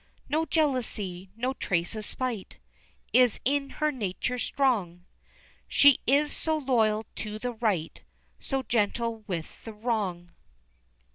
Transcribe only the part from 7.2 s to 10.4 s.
the right, So gentle with the wrong.